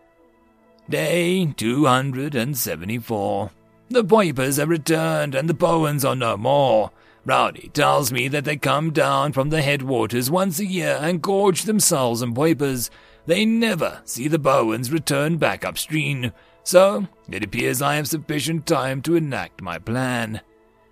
Day 0.89 1.45
274. 1.55 3.51
The 3.91 4.03
Vipers 4.03 4.55
have 4.55 4.69
returned 4.69 5.35
and 5.35 5.49
the 5.49 5.53
Boans 5.53 6.05
are 6.07 6.15
no 6.15 6.37
more. 6.37 6.91
Rowdy 7.25 7.69
tells 7.73 8.09
me 8.09 8.29
that 8.29 8.45
they 8.45 8.55
come 8.55 8.91
down 8.91 9.33
from 9.33 9.49
the 9.49 9.61
headwaters 9.61 10.31
once 10.31 10.61
a 10.61 10.65
year 10.65 10.97
and 11.01 11.21
gorge 11.21 11.63
themselves 11.63 12.23
on 12.23 12.33
Vipers, 12.33 12.89
they 13.25 13.43
never 13.43 14.01
see 14.05 14.29
the 14.29 14.39
Boans 14.39 14.93
return 14.93 15.35
back 15.35 15.65
upstream, 15.65 16.31
so 16.63 17.05
it 17.29 17.43
appears 17.43 17.81
I 17.81 17.95
have 17.95 18.07
sufficient 18.07 18.65
time 18.65 19.01
to 19.01 19.17
enact 19.17 19.61
my 19.61 19.77
plan. 19.77 20.39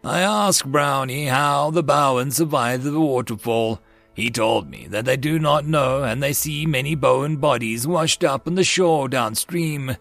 I 0.03 0.19
ask 0.19 0.65
Brownie 0.65 1.27
how 1.27 1.71
the 1.71 1.83
Boans 1.83 2.33
survived 2.33 2.83
the 2.83 2.99
waterfall. 2.99 3.79
He 4.13 4.29
told 4.29 4.69
me 4.69 4.87
that 4.89 5.05
they 5.05 5.15
do 5.15 5.39
not 5.39 5.65
know 5.65 6.03
and 6.03 6.21
they 6.21 6.33
see 6.33 6.65
many 6.65 6.97
Boan 6.97 7.37
bodies 7.37 7.87
washed 7.87 8.25
up 8.25 8.45
on 8.45 8.55
the 8.55 8.63
shore 8.65 9.07
downstream. 9.07 9.95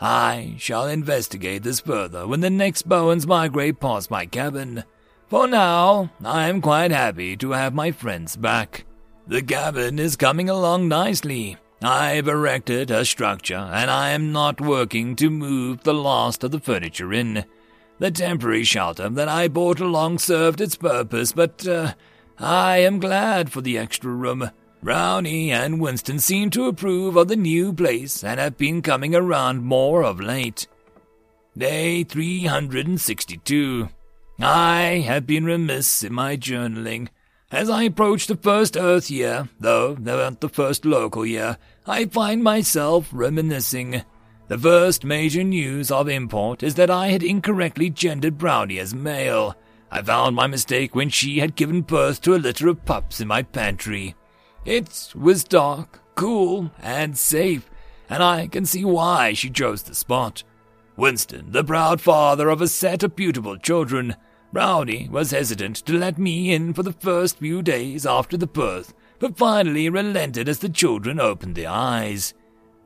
I 0.00 0.54
shall 0.58 0.86
investigate 0.86 1.62
this 1.62 1.80
further 1.80 2.26
when 2.26 2.40
the 2.40 2.50
next 2.50 2.88
Boans 2.88 3.26
migrate 3.26 3.80
past 3.80 4.10
my 4.10 4.26
cabin. 4.26 4.84
For 5.26 5.46
now, 5.46 6.10
I 6.24 6.48
am 6.48 6.60
quite 6.60 6.90
happy 6.90 7.36
to 7.36 7.50
have 7.52 7.74
my 7.74 7.90
friends 7.90 8.36
back. 8.36 8.84
The 9.26 9.42
cabin 9.42 9.98
is 9.98 10.16
coming 10.16 10.48
along 10.48 10.88
nicely. 10.88 11.56
I've 11.82 12.28
erected 12.28 12.90
a 12.90 13.04
structure, 13.04 13.54
and 13.72 13.90
I 13.90 14.10
am 14.10 14.32
not 14.32 14.60
working 14.60 15.14
to 15.16 15.30
move 15.30 15.82
the 15.82 15.94
last 15.94 16.42
of 16.42 16.50
the 16.50 16.60
furniture 16.60 17.12
in. 17.12 17.44
The 17.98 18.10
temporary 18.10 18.64
shelter 18.64 19.08
that 19.08 19.28
I 19.28 19.48
brought 19.48 19.80
along 19.80 20.18
served 20.18 20.60
its 20.60 20.76
purpose, 20.76 21.32
but 21.32 21.66
uh, 21.66 21.94
I 22.38 22.78
am 22.78 23.00
glad 23.00 23.52
for 23.52 23.60
the 23.60 23.76
extra 23.76 24.10
room. 24.10 24.50
Brownie 24.82 25.50
and 25.50 25.80
Winston 25.80 26.20
seem 26.20 26.50
to 26.50 26.66
approve 26.66 27.16
of 27.16 27.28
the 27.28 27.36
new 27.36 27.72
place 27.72 28.22
and 28.22 28.38
have 28.38 28.56
been 28.56 28.80
coming 28.80 29.14
around 29.14 29.64
more 29.64 30.04
of 30.04 30.20
late. 30.20 30.68
Day 31.56 32.04
362. 32.04 33.88
I 34.40 35.02
have 35.04 35.26
been 35.26 35.44
remiss 35.44 36.04
in 36.04 36.14
my 36.14 36.36
journaling. 36.36 37.08
As 37.50 37.68
I 37.68 37.82
approach 37.84 38.28
the 38.28 38.36
first 38.36 38.76
Earth 38.76 39.10
year, 39.10 39.48
though 39.58 39.96
not 39.98 40.40
the 40.40 40.48
first 40.48 40.84
local 40.84 41.26
year, 41.26 41.58
I 41.84 42.04
find 42.04 42.44
myself 42.44 43.08
reminiscing. 43.10 44.02
The 44.46 44.58
first 44.58 45.04
major 45.04 45.42
news 45.42 45.90
of 45.90 46.08
import 46.08 46.62
is 46.62 46.76
that 46.76 46.90
I 46.90 47.08
had 47.08 47.24
incorrectly 47.24 47.90
gendered 47.90 48.38
Brownie 48.38 48.78
as 48.78 48.94
male. 48.94 49.56
I 49.90 50.02
found 50.02 50.36
my 50.36 50.46
mistake 50.46 50.94
when 50.94 51.08
she 51.08 51.40
had 51.40 51.56
given 51.56 51.82
birth 51.82 52.22
to 52.22 52.34
a 52.34 52.36
litter 52.36 52.68
of 52.68 52.84
pups 52.84 53.20
in 53.20 53.26
my 53.26 53.42
pantry. 53.42 54.14
It 54.64 55.12
was 55.14 55.44
dark, 55.44 56.00
cool, 56.14 56.70
and 56.82 57.16
safe, 57.16 57.70
and 58.08 58.22
I 58.22 58.46
can 58.46 58.66
see 58.66 58.84
why 58.84 59.32
she 59.32 59.50
chose 59.50 59.82
the 59.82 59.94
spot. 59.94 60.42
Winston, 60.96 61.52
the 61.52 61.64
proud 61.64 62.00
father 62.00 62.48
of 62.48 62.60
a 62.60 62.68
set 62.68 63.02
of 63.02 63.14
beautiful 63.14 63.56
children, 63.56 64.16
Brownie 64.52 65.08
was 65.10 65.30
hesitant 65.30 65.76
to 65.76 65.92
let 65.92 66.18
me 66.18 66.52
in 66.52 66.72
for 66.72 66.82
the 66.82 66.92
first 66.92 67.38
few 67.38 67.62
days 67.62 68.06
after 68.06 68.36
the 68.36 68.46
birth, 68.46 68.94
but 69.18 69.36
finally 69.36 69.88
relented 69.88 70.48
as 70.48 70.58
the 70.58 70.68
children 70.68 71.20
opened 71.20 71.54
their 71.54 71.70
eyes. 71.70 72.34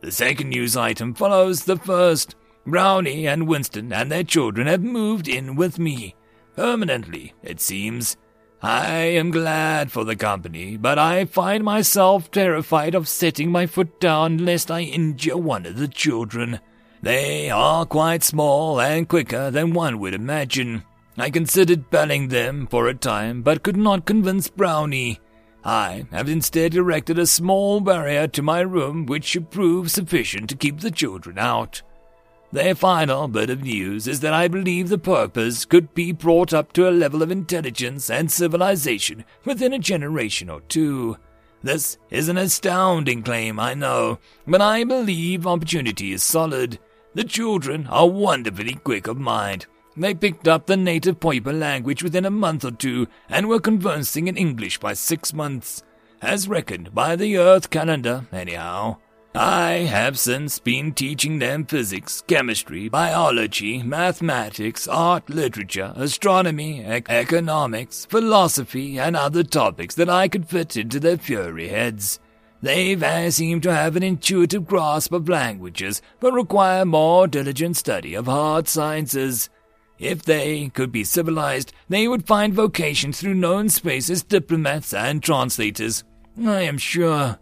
The 0.01 0.11
second 0.11 0.49
news 0.51 0.77
item 0.77 1.15
follows 1.15 1.65
the 1.65 1.77
first. 1.77 2.35
Brownie 2.67 3.27
and 3.27 3.47
Winston 3.47 3.93
and 3.93 4.11
their 4.11 4.25
children 4.25 4.67
have 4.67 4.83
moved 4.83 5.29
in 5.29 5.57
with 5.57 5.79
me. 5.79 6.17
Permanently, 6.57 7.33
it 7.43 7.61
seems. 7.61 8.17
I 8.65 8.95
am 8.95 9.33
glad 9.33 9.91
for 9.91 10.05
the 10.05 10.15
company, 10.15 10.77
but 10.77 10.97
I 10.97 11.25
find 11.25 11.65
myself 11.65 12.31
terrified 12.31 12.95
of 12.95 13.09
setting 13.09 13.51
my 13.51 13.67
foot 13.67 13.99
down 13.99 14.39
lest 14.39 14.71
I 14.71 14.83
injure 14.83 15.37
one 15.37 15.67
of 15.67 15.77
the 15.77 15.89
children. 15.89 16.61
They 17.03 17.51
are 17.51 17.85
quite 17.85 18.23
small 18.23 18.81
and 18.81 19.09
quicker 19.09 19.51
than 19.51 19.73
one 19.73 19.99
would 19.99 20.15
imagine. 20.15 20.85
I 21.19 21.29
considered 21.31 21.91
belling 21.91 22.29
them 22.29 22.69
for 22.69 22.87
a 22.87 22.95
time, 22.95 23.43
but 23.43 23.65
could 23.65 23.77
not 23.77 24.07
convince 24.07 24.47
Brownie. 24.49 25.19
I 25.65 26.07
have 26.13 26.29
instead 26.29 26.77
erected 26.77 27.19
a 27.19 27.27
small 27.27 27.81
barrier 27.81 28.29
to 28.29 28.43
my 28.43 28.61
room 28.61 29.07
which 29.07 29.25
should 29.25 29.51
prove 29.51 29.91
sufficient 29.91 30.49
to 30.51 30.57
keep 30.57 30.79
the 30.79 30.93
children 30.93 31.37
out. 31.37 31.83
The 32.53 32.75
final 32.75 33.29
bit 33.29 33.49
of 33.49 33.63
news 33.63 34.07
is 34.07 34.21
that 34.21 34.35
I 34.35 34.47
believe 34.47 34.91
the 34.91 34.99
Purpose 34.99 35.65
could 35.65 35.95
be 35.95 36.13
brought 36.13 36.53
up 36.53 36.75
to 36.75 36.87
a 36.87 36.91
level 36.91 37.23
of 37.23 37.31
intelligence 37.31 38.11
and 38.11 38.31
civilization 38.31 39.25
within 39.47 39.73
a 39.73 39.79
generation 39.79 40.51
or 40.51 40.61
two. 40.61 41.17
This 41.63 41.97
is 42.11 42.29
an 42.29 42.37
astounding 42.37 43.23
claim, 43.23 43.59
I 43.59 43.73
know, 43.73 44.19
but 44.47 44.61
I 44.61 44.85
believe 44.85 45.47
opportunity 45.47 46.13
is 46.13 46.23
solid. 46.23 46.79
The 47.15 47.25
children 47.25 47.87
are 47.87 48.07
wonderfully 48.07 48.75
quick 48.75 49.07
of 49.07 49.19
mind. 49.19 49.65
They 49.97 50.13
picked 50.13 50.47
up 50.47 50.67
the 50.67 50.77
native 50.77 51.21
Poiper 51.21 51.59
language 51.59 52.03
within 52.03 52.27
a 52.27 52.31
month 52.31 52.67
or 52.67 52.71
two 52.71 53.07
and 53.31 53.49
were 53.49 53.61
conversing 53.61 54.29
in 54.29 54.37
English 54.37 54.79
by 54.79 54.93
six 54.93 55.33
months, 55.33 55.83
as 56.21 56.49
reckoned 56.49 56.95
by 56.95 57.17
the 57.17 57.39
Earth 57.39 57.71
calendar, 57.71 58.27
anyhow. 58.31 58.99
I 59.35 59.87
have 59.89 60.19
since 60.19 60.59
been 60.59 60.93
teaching 60.93 61.39
them 61.39 61.65
physics, 61.65 62.23
chemistry, 62.27 62.91
biology, 62.91 63.83
mathematics, 63.83 64.87
art, 64.87 65.31
literature, 65.31 65.95
astronomy, 65.97 66.81
e- 66.81 67.03
economics, 67.09 68.05
philosophy, 68.05 68.99
and 68.99 69.17
other 69.17 69.43
topics 69.43 69.95
that 69.95 70.11
I 70.11 70.29
could 70.29 70.49
fit 70.49 70.77
into 70.77 71.01
their 71.01 71.17
fury 71.17 71.69
heads. 71.69 72.21
They 72.61 73.31
seem 73.31 73.63
to 73.63 73.75
have 73.75 73.97
an 73.97 74.03
intuitive 74.03 74.67
grasp 74.67 75.13
of 75.13 75.31
languages, 75.31 76.03
but 76.21 76.35
require 76.35 76.85
more 76.85 77.27
diligent 77.27 77.79
study 77.79 78.15
of 78.15 78.27
hard 78.27 78.69
sciences. 78.69 79.49
If 79.99 80.25
they 80.25 80.69
could 80.69 80.93
be 80.93 81.05
civilized, 81.05 81.73
they 81.89 82.07
would 82.07 82.27
find 82.27 82.53
vocation 82.53 83.15
through 83.15 83.35
known 83.35 83.71
space 83.71 84.11
as 84.11 84.23
diplomats 84.23 84.93
and 84.93 85.23
translators. 85.23 86.05
I 86.39 86.63
am 86.63 86.77
sure. 86.77 87.39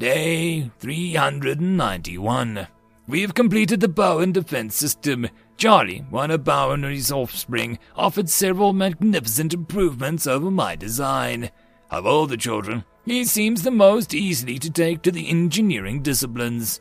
Day 0.00 0.70
391. 0.78 2.66
We 3.06 3.20
have 3.20 3.34
completed 3.34 3.80
the 3.80 3.88
Boan 3.88 4.32
defense 4.32 4.74
system. 4.74 5.28
Charlie, 5.58 6.06
one 6.08 6.30
of 6.30 6.42
Bowen's 6.42 7.12
offspring, 7.12 7.78
offered 7.94 8.30
several 8.30 8.72
magnificent 8.72 9.52
improvements 9.52 10.26
over 10.26 10.50
my 10.50 10.74
design. 10.74 11.50
Of 11.90 12.06
all 12.06 12.26
the 12.26 12.38
children, 12.38 12.86
he 13.04 13.26
seems 13.26 13.60
the 13.62 13.70
most 13.70 14.14
easily 14.14 14.58
to 14.60 14.70
take 14.70 15.02
to 15.02 15.12
the 15.12 15.28
engineering 15.28 16.00
disciplines. 16.00 16.80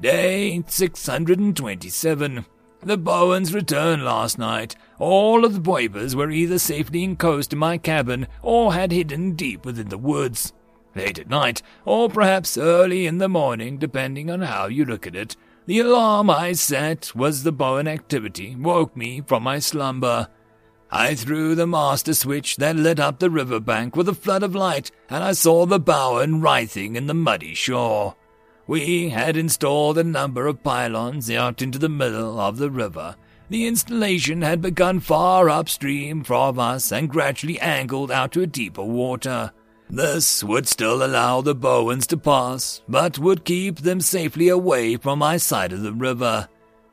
Day 0.00 0.64
627. 0.66 2.44
The 2.82 2.98
Boans 2.98 3.54
returned 3.54 4.04
last 4.04 4.36
night. 4.36 4.74
All 4.98 5.44
of 5.44 5.54
the 5.54 5.60
Poipers 5.60 6.16
were 6.16 6.32
either 6.32 6.58
safely 6.58 7.04
enclosed 7.04 7.52
in 7.52 7.60
my 7.60 7.78
cabin 7.78 8.26
or 8.42 8.74
had 8.74 8.90
hidden 8.90 9.36
deep 9.36 9.64
within 9.64 9.90
the 9.90 9.98
woods. 9.98 10.52
Late 10.94 11.18
at 11.18 11.28
night, 11.28 11.62
or 11.84 12.08
perhaps 12.08 12.58
early 12.58 13.06
in 13.06 13.18
the 13.18 13.28
morning, 13.28 13.78
depending 13.78 14.30
on 14.30 14.42
how 14.42 14.66
you 14.66 14.84
look 14.84 15.06
at 15.06 15.14
it, 15.14 15.36
the 15.66 15.78
alarm 15.78 16.30
I 16.30 16.52
set 16.52 17.14
was 17.14 17.42
the 17.42 17.52
Boan 17.52 17.86
activity 17.86 18.56
woke 18.56 18.96
me 18.96 19.20
from 19.20 19.44
my 19.44 19.60
slumber. 19.60 20.28
I 20.90 21.14
threw 21.14 21.54
the 21.54 21.68
master 21.68 22.14
switch 22.14 22.56
that 22.56 22.74
lit 22.74 22.98
up 22.98 23.20
the 23.20 23.30
river 23.30 23.60
bank 23.60 23.94
with 23.94 24.08
a 24.08 24.14
flood 24.14 24.42
of 24.42 24.56
light, 24.56 24.90
and 25.08 25.22
I 25.22 25.32
saw 25.32 25.66
the 25.66 25.78
Boan 25.78 26.40
writhing 26.40 26.96
in 26.96 27.06
the 27.06 27.14
muddy 27.14 27.54
shore. 27.54 28.16
We 28.66 29.10
had 29.10 29.36
installed 29.36 29.98
a 29.98 30.04
number 30.04 30.48
of 30.48 30.64
pylons 30.64 31.30
out 31.30 31.62
into 31.62 31.78
the 31.78 31.88
middle 31.88 32.40
of 32.40 32.58
the 32.58 32.70
river. 32.70 33.14
The 33.48 33.66
installation 33.66 34.42
had 34.42 34.60
begun 34.60 35.00
far 35.00 35.48
upstream 35.48 36.24
from 36.24 36.58
us 36.58 36.90
and 36.90 37.08
gradually 37.08 37.60
angled 37.60 38.10
out 38.10 38.32
to 38.32 38.42
a 38.42 38.46
deeper 38.46 38.82
water. 38.84 39.52
This 39.90 40.44
would 40.44 40.68
still 40.68 41.04
allow 41.04 41.40
the 41.40 41.54
Boans 41.54 42.06
to 42.08 42.16
pass, 42.16 42.80
but 42.88 43.18
would 43.18 43.44
keep 43.44 43.80
them 43.80 44.00
safely 44.00 44.48
away 44.48 44.96
from 44.96 45.18
my 45.18 45.36
side 45.36 45.72
of 45.72 45.82
the 45.82 45.92
river. 45.92 46.48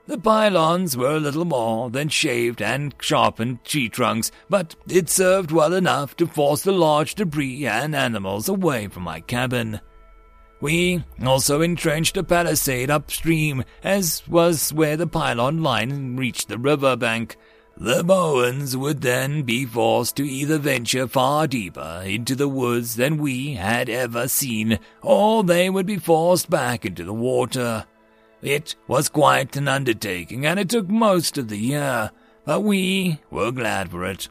The 0.07 0.17
pylons 0.17 0.97
were 0.97 1.19
little 1.19 1.45
more 1.45 1.89
than 1.89 2.10
shaved 2.10 2.62
and 2.62 2.95
sharpened 2.99 3.63
tree 3.63 3.89
trunks, 3.89 4.31
but 4.49 4.75
it 4.88 5.10
served 5.10 5.51
well 5.51 5.73
enough 5.73 6.15
to 6.17 6.25
force 6.25 6.63
the 6.63 6.71
large 6.71 7.15
debris 7.15 7.67
and 7.67 7.95
animals 7.95 8.49
away 8.49 8.88
from 8.88 9.03
my 9.03 9.19
cabin. 9.19 9.79
We 10.60 11.03
also 11.23 11.62
entrenched 11.62 12.17
a 12.17 12.23
palisade 12.23 12.89
upstream, 12.89 13.63
as 13.83 14.23
was 14.27 14.73
where 14.73 14.97
the 14.97 15.05
pylon 15.05 15.62
line 15.62 16.17
reached 16.17 16.47
the 16.47 16.57
river 16.57 16.95
bank. 16.95 17.38
The 17.79 18.03
Boans 18.03 18.75
would 18.75 19.01
then 19.01 19.43
be 19.43 19.63
forced 19.63 20.15
to 20.15 20.27
either 20.27 20.57
venture 20.57 21.07
far 21.07 21.45
deeper 21.45 22.01
into 22.03 22.33
the 22.33 22.47
woods 22.47 22.95
than 22.95 23.19
we 23.19 23.53
had 23.53 23.87
ever 23.87 24.27
seen, 24.27 24.79
or 25.03 25.43
they 25.43 25.69
would 25.69 25.85
be 25.85 25.97
forced 25.97 26.49
back 26.49 26.85
into 26.85 27.03
the 27.03 27.13
water. 27.13 27.85
It 28.41 28.75
was 28.87 29.09
quite 29.09 29.55
an 29.55 29.67
undertaking, 29.67 30.43
and 30.43 30.59
it 30.59 30.69
took 30.69 30.89
most 30.89 31.37
of 31.37 31.49
the 31.49 31.57
year, 31.57 32.09
but 32.45 32.61
we 32.61 33.19
were 33.29 33.51
glad 33.51 33.91
for 33.91 34.05
it. 34.05 34.27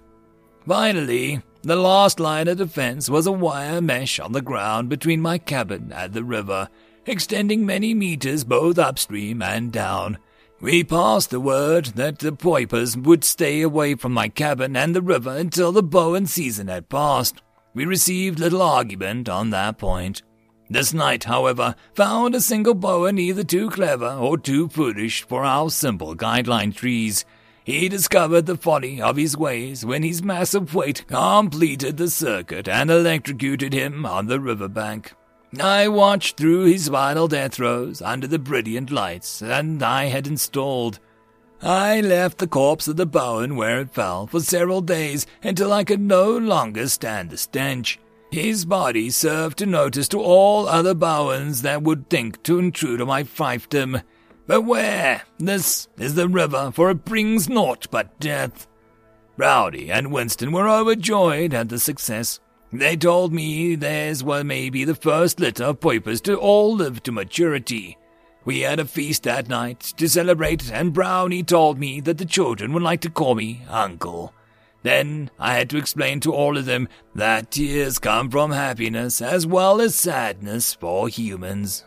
Finally, 0.66 1.40
the 1.62 1.76
last 1.76 2.18
line 2.18 2.48
of 2.48 2.58
defense 2.58 3.08
was 3.08 3.28
a 3.28 3.32
wire 3.32 3.80
mesh 3.80 4.18
on 4.18 4.32
the 4.32 4.42
ground 4.42 4.88
between 4.88 5.20
my 5.20 5.38
cabin 5.38 5.92
and 5.94 6.14
the 6.14 6.24
river, 6.24 6.68
extending 7.06 7.64
many 7.64 7.94
meters 7.94 8.42
both 8.42 8.76
upstream 8.76 9.40
and 9.40 9.70
down. 9.70 10.18
We 10.58 10.84
passed 10.84 11.28
the 11.28 11.40
word 11.40 11.86
that 11.96 12.18
the 12.18 12.32
Poipers 12.32 12.96
would 12.96 13.24
stay 13.24 13.60
away 13.60 13.94
from 13.94 14.12
my 14.12 14.28
cabin 14.28 14.74
and 14.74 14.96
the 14.96 15.02
river 15.02 15.36
until 15.36 15.70
the 15.70 15.82
Boan 15.82 16.26
season 16.26 16.68
had 16.68 16.88
passed. 16.88 17.42
We 17.74 17.84
received 17.84 18.38
little 18.38 18.62
argument 18.62 19.28
on 19.28 19.50
that 19.50 19.76
point. 19.76 20.22
This 20.70 20.94
night, 20.94 21.24
however, 21.24 21.74
found 21.94 22.34
a 22.34 22.40
single 22.40 22.72
Boan 22.72 23.18
either 23.18 23.44
too 23.44 23.68
clever 23.68 24.08
or 24.08 24.38
too 24.38 24.68
foolish 24.68 25.24
for 25.24 25.44
our 25.44 25.68
simple 25.68 26.16
guideline 26.16 26.74
trees. 26.74 27.26
He 27.62 27.90
discovered 27.90 28.46
the 28.46 28.56
folly 28.56 29.00
of 29.00 29.16
his 29.16 29.36
ways 29.36 29.84
when 29.84 30.02
his 30.02 30.22
massive 30.22 30.74
weight 30.74 31.06
completed 31.06 31.98
the 31.98 32.08
circuit 32.08 32.66
and 32.66 32.90
electrocuted 32.90 33.74
him 33.74 34.06
on 34.06 34.26
the 34.26 34.40
river 34.40 34.68
bank. 34.68 35.12
I 35.60 35.88
watched 35.88 36.36
through 36.36 36.64
his 36.64 36.88
final 36.88 37.28
death 37.28 37.54
throes 37.54 38.02
under 38.02 38.26
the 38.26 38.38
brilliant 38.38 38.90
lights 38.90 39.38
that 39.38 39.82
I 39.82 40.06
had 40.06 40.26
installed. 40.26 40.98
I 41.62 42.00
left 42.00 42.38
the 42.38 42.46
corpse 42.46 42.88
of 42.88 42.96
the 42.96 43.06
Boan 43.06 43.56
where 43.56 43.80
it 43.80 43.94
fell 43.94 44.26
for 44.26 44.40
several 44.40 44.82
days 44.82 45.26
until 45.42 45.72
I 45.72 45.84
could 45.84 46.00
no 46.00 46.36
longer 46.36 46.88
stand 46.88 47.30
the 47.30 47.38
stench. 47.38 47.98
His 48.30 48.64
body 48.64 49.08
served 49.08 49.58
to 49.58 49.66
notice 49.66 50.08
to 50.08 50.20
all 50.20 50.68
other 50.68 50.94
Boans 50.94 51.62
that 51.62 51.82
would 51.82 52.10
think 52.10 52.42
to 52.42 52.58
intrude 52.58 53.00
on 53.00 53.06
my 53.06 53.22
fiefdom. 53.22 54.02
Beware! 54.46 55.22
This 55.38 55.88
is 55.96 56.14
the 56.14 56.28
river, 56.28 56.70
for 56.72 56.90
it 56.90 57.04
brings 57.04 57.48
naught 57.48 57.86
but 57.90 58.18
death. 58.20 58.66
Rowdy 59.36 59.90
and 59.90 60.12
Winston 60.12 60.52
were 60.52 60.68
overjoyed 60.68 61.54
at 61.54 61.68
the 61.68 61.78
success. 61.78 62.40
They 62.72 62.96
told 62.96 63.32
me 63.32 63.74
theirs 63.74 64.24
were 64.24 64.44
maybe 64.44 64.84
the 64.84 64.94
first 64.94 65.40
litter 65.40 65.64
of 65.64 65.80
Poipers 65.80 66.20
to 66.22 66.36
all 66.36 66.74
live 66.74 67.02
to 67.04 67.12
maturity. 67.12 67.96
We 68.44 68.60
had 68.60 68.78
a 68.78 68.84
feast 68.84 69.24
that 69.24 69.48
night 69.48 69.80
to 69.96 70.08
celebrate, 70.08 70.70
and 70.70 70.92
Brownie 70.92 71.42
told 71.42 71.78
me 71.78 72.00
that 72.00 72.18
the 72.18 72.24
children 72.24 72.72
would 72.72 72.82
like 72.82 73.00
to 73.02 73.10
call 73.10 73.34
me 73.34 73.62
Uncle. 73.68 74.32
Then 74.82 75.30
I 75.38 75.54
had 75.54 75.68
to 75.70 75.78
explain 75.78 76.20
to 76.20 76.32
all 76.32 76.56
of 76.56 76.64
them 76.64 76.88
that 77.14 77.50
tears 77.50 77.98
come 77.98 78.30
from 78.30 78.52
happiness 78.52 79.20
as 79.20 79.46
well 79.46 79.80
as 79.80 79.96
sadness 79.96 80.74
for 80.74 81.08
humans. 81.08 81.84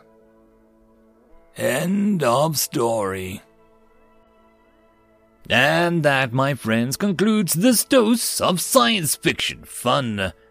End 1.56 2.22
of 2.22 2.58
story. 2.58 3.42
And 5.48 6.02
that, 6.02 6.32
my 6.32 6.54
friends, 6.54 6.96
concludes 6.96 7.54
this 7.54 7.84
dose 7.84 8.40
of 8.40 8.60
science 8.60 9.16
fiction 9.16 9.64
fun. 9.64 10.32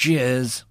Cheers. 0.00 0.64